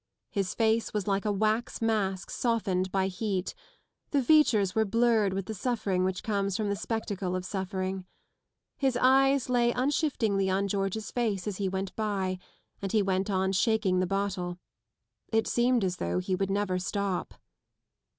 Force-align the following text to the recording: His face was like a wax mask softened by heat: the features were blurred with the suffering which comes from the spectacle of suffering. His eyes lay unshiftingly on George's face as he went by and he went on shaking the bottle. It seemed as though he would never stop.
His 0.31 0.55
face 0.55 0.95
was 0.95 1.07
like 1.07 1.25
a 1.25 1.31
wax 1.31 1.79
mask 1.79 2.31
softened 2.31 2.91
by 2.91 3.05
heat: 3.05 3.53
the 4.09 4.23
features 4.23 4.73
were 4.73 4.83
blurred 4.83 5.31
with 5.31 5.45
the 5.45 5.53
suffering 5.53 6.03
which 6.03 6.23
comes 6.23 6.57
from 6.57 6.69
the 6.69 6.75
spectacle 6.75 7.35
of 7.35 7.45
suffering. 7.45 8.07
His 8.79 8.97
eyes 8.99 9.47
lay 9.47 9.71
unshiftingly 9.71 10.49
on 10.49 10.67
George's 10.67 11.11
face 11.11 11.45
as 11.45 11.57
he 11.57 11.69
went 11.69 11.95
by 11.95 12.39
and 12.81 12.91
he 12.91 13.03
went 13.03 13.29
on 13.29 13.51
shaking 13.51 13.99
the 13.99 14.07
bottle. 14.07 14.57
It 15.31 15.45
seemed 15.47 15.83
as 15.83 15.97
though 15.97 16.17
he 16.17 16.33
would 16.33 16.49
never 16.49 16.79
stop. 16.79 17.35